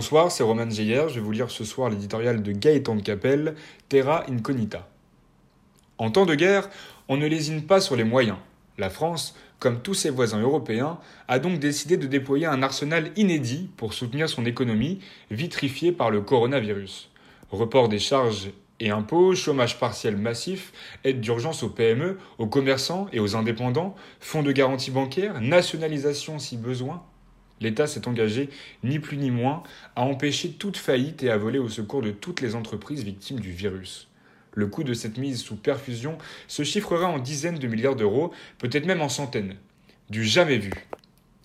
Bonsoir, 0.00 0.32
c'est 0.32 0.42
Roman 0.42 0.70
Geyer. 0.70 1.10
Je 1.10 1.16
vais 1.16 1.20
vous 1.20 1.30
lire 1.30 1.50
ce 1.50 1.62
soir 1.62 1.90
l'éditorial 1.90 2.42
de 2.42 2.52
Gaëtan 2.52 2.96
de 2.96 3.02
Capelle, 3.02 3.54
Terra 3.90 4.24
Incognita. 4.30 4.88
En 5.98 6.10
temps 6.10 6.24
de 6.24 6.34
guerre, 6.34 6.70
on 7.08 7.18
ne 7.18 7.26
lésine 7.26 7.66
pas 7.66 7.82
sur 7.82 7.96
les 7.96 8.04
moyens. 8.04 8.38
La 8.78 8.88
France, 8.88 9.36
comme 9.58 9.82
tous 9.82 9.92
ses 9.92 10.08
voisins 10.08 10.40
européens, 10.40 10.98
a 11.28 11.38
donc 11.38 11.58
décidé 11.58 11.98
de 11.98 12.06
déployer 12.06 12.46
un 12.46 12.62
arsenal 12.62 13.12
inédit 13.16 13.68
pour 13.76 13.92
soutenir 13.92 14.30
son 14.30 14.46
économie, 14.46 15.00
vitrifiée 15.30 15.92
par 15.92 16.10
le 16.10 16.22
coronavirus. 16.22 17.10
Report 17.50 17.90
des 17.90 17.98
charges 17.98 18.52
et 18.80 18.88
impôts, 18.88 19.34
chômage 19.34 19.78
partiel 19.78 20.16
massif, 20.16 20.72
aide 21.04 21.20
d'urgence 21.20 21.62
aux 21.62 21.68
PME, 21.68 22.16
aux 22.38 22.46
commerçants 22.46 23.08
et 23.12 23.20
aux 23.20 23.36
indépendants, 23.36 23.94
fonds 24.18 24.42
de 24.42 24.52
garantie 24.52 24.92
bancaire, 24.92 25.42
nationalisation 25.42 26.38
si 26.38 26.56
besoin, 26.56 27.02
l'État 27.60 27.86
s'est 27.86 28.08
engagé, 28.08 28.50
ni 28.82 28.98
plus 28.98 29.16
ni 29.16 29.30
moins, 29.30 29.62
à 29.96 30.02
empêcher 30.02 30.50
toute 30.52 30.76
faillite 30.76 31.22
et 31.22 31.30
à 31.30 31.36
voler 31.36 31.58
au 31.58 31.68
secours 31.68 32.02
de 32.02 32.10
toutes 32.10 32.40
les 32.40 32.54
entreprises 32.54 33.04
victimes 33.04 33.40
du 33.40 33.50
virus. 33.50 34.08
Le 34.52 34.66
coût 34.66 34.82
de 34.82 34.94
cette 34.94 35.18
mise 35.18 35.40
sous 35.42 35.56
perfusion 35.56 36.18
se 36.48 36.64
chiffrera 36.64 37.06
en 37.06 37.18
dizaines 37.18 37.58
de 37.58 37.68
milliards 37.68 37.96
d'euros, 37.96 38.32
peut-être 38.58 38.86
même 38.86 39.02
en 39.02 39.08
centaines. 39.08 39.56
Du 40.08 40.24
jamais 40.24 40.58
vu. 40.58 40.72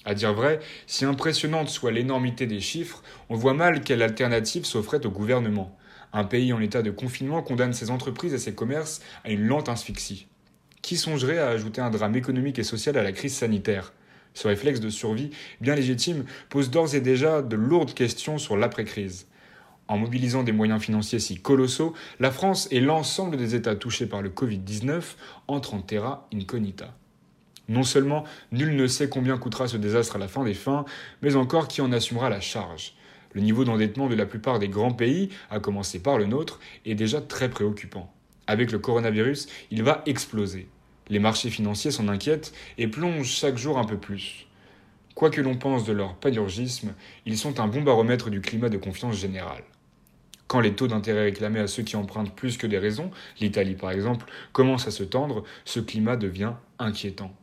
À 0.05 0.13
dire 0.13 0.33
vrai, 0.33 0.59
si 0.87 1.05
impressionnante 1.05 1.69
soit 1.69 1.91
l'énormité 1.91 2.47
des 2.47 2.61
chiffres, 2.61 3.03
on 3.29 3.35
voit 3.35 3.53
mal 3.53 3.81
quelle 3.81 4.01
alternative 4.01 4.65
s'offrait 4.65 5.05
au 5.05 5.11
gouvernement. 5.11 5.75
Un 6.13 6.23
pays 6.23 6.53
en 6.53 6.61
état 6.61 6.81
de 6.81 6.91
confinement 6.91 7.41
condamne 7.41 7.73
ses 7.73 7.91
entreprises 7.91 8.33
et 8.33 8.39
ses 8.39 8.55
commerces 8.55 9.01
à 9.23 9.31
une 9.31 9.45
lente 9.45 9.67
asphyxie. 9.67 10.27
Qui 10.81 10.97
songerait 10.97 11.39
à 11.39 11.49
ajouter 11.49 11.81
un 11.81 11.89
drame 11.89 12.15
économique 12.15 12.59
et 12.59 12.63
social 12.63 12.97
à 12.97 13.03
la 13.03 13.11
crise 13.11 13.35
sanitaire? 13.35 13.93
Ce 14.35 14.47
réflexe 14.47 14.79
de 14.79 14.89
survie, 14.89 15.31
bien 15.61 15.73
légitime, 15.73 16.25
pose 16.49 16.69
d'ores 16.69 16.93
et 16.93 17.01
déjà 17.01 17.41
de 17.41 17.55
lourdes 17.55 17.95
questions 17.95 18.37
sur 18.37 18.55
l'après-crise. 18.55 19.25
En 19.87 19.97
mobilisant 19.97 20.43
des 20.43 20.51
moyens 20.51 20.81
financiers 20.81 21.19
si 21.19 21.37
colossaux, 21.37 21.93
la 22.19 22.31
France 22.31 22.67
et 22.71 22.81
l'ensemble 22.81 23.37
des 23.37 23.55
États 23.55 23.75
touchés 23.75 24.07
par 24.07 24.21
le 24.21 24.29
Covid-19 24.29 25.01
entrent 25.47 25.73
en 25.73 25.81
terra 25.81 26.27
incognita. 26.33 26.93
Non 27.67 27.83
seulement 27.83 28.25
nul 28.51 28.75
ne 28.75 28.87
sait 28.87 29.09
combien 29.09 29.37
coûtera 29.37 29.67
ce 29.67 29.77
désastre 29.77 30.17
à 30.17 30.19
la 30.19 30.27
fin 30.27 30.43
des 30.43 30.53
fins, 30.53 30.85
mais 31.21 31.35
encore 31.35 31.67
qui 31.67 31.81
en 31.81 31.91
assumera 31.91 32.29
la 32.29 32.41
charge. 32.41 32.93
Le 33.33 33.41
niveau 33.41 33.63
d'endettement 33.63 34.07
de 34.07 34.15
la 34.15 34.25
plupart 34.25 34.59
des 34.59 34.69
grands 34.69 34.93
pays, 34.93 35.29
à 35.49 35.59
commencer 35.59 35.99
par 35.99 36.17
le 36.17 36.25
nôtre, 36.25 36.59
est 36.85 36.95
déjà 36.95 37.21
très 37.21 37.49
préoccupant. 37.49 38.13
Avec 38.47 38.71
le 38.71 38.79
coronavirus, 38.79 39.47
il 39.71 39.83
va 39.83 40.03
exploser. 40.05 40.67
Les 41.07 41.19
marchés 41.19 41.49
financiers 41.49 41.91
s'en 41.91 42.07
inquiètent 42.07 42.53
et 42.77 42.87
plongent 42.87 43.27
chaque 43.27 43.57
jour 43.57 43.77
un 43.77 43.85
peu 43.85 43.97
plus. 43.97 44.47
Quoi 45.13 45.29
que 45.29 45.39
l'on 45.39 45.55
pense 45.55 45.85
de 45.85 45.93
leur 45.93 46.15
panurgisme, 46.15 46.93
ils 47.25 47.37
sont 47.37 47.59
un 47.59 47.67
bon 47.67 47.83
baromètre 47.83 48.29
du 48.29 48.41
climat 48.41 48.69
de 48.69 48.77
confiance 48.77 49.15
générale. 49.15 49.63
Quand 50.47 50.59
les 50.59 50.73
taux 50.73 50.87
d'intérêt 50.87 51.23
réclamés 51.23 51.59
à 51.59 51.67
ceux 51.67 51.83
qui 51.83 51.95
empruntent 51.95 52.35
plus 52.35 52.57
que 52.57 52.67
des 52.67 52.77
raisons, 52.77 53.11
l'Italie 53.39 53.75
par 53.75 53.91
exemple, 53.91 54.25
commencent 54.51 54.87
à 54.87 54.91
se 54.91 55.03
tendre, 55.03 55.43
ce 55.63 55.79
climat 55.79 56.17
devient 56.17 56.53
inquiétant. 56.79 57.33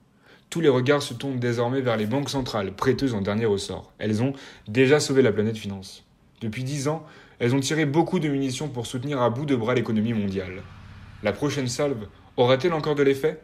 Tous 0.51 0.61
les 0.61 0.69
regards 0.69 1.03
se 1.03 1.15
tournent 1.15 1.41
désormais 1.41 1.81
vers 1.81 1.97
les 1.97 2.07
banques 2.07 2.31
centrales, 2.31 2.75
prêteuses 2.75 3.15
en 3.15 3.23
dernier 3.23 3.47
ressort. 3.47 3.93
Elles 3.99 4.23
ont 4.23 4.35
déjà 4.69 5.01
sauvé 5.01 5.23
la 5.23 5.33
planète 5.33 5.57
finance. 5.57 6.05
Depuis 6.43 6.65
dix 6.65 6.89
ans, 6.89 7.07
elles 7.39 7.55
ont 7.55 7.61
tiré 7.61 7.87
beaucoup 7.87 8.19
de 8.19 8.29
munitions 8.29 8.69
pour 8.69 8.87
soutenir 8.87 9.23
à 9.23 9.31
bout 9.31 9.47
de 9.47 9.57
bras 9.57 9.75
l'économie 9.75 10.13
mondiale. 10.13 10.63
La 11.23 11.33
prochaine 11.33 11.69
salve 11.69 12.07
aura-t-elle 12.37 12.75
encore 12.75 12.97
de 12.97 13.03
l'effet? 13.03 13.41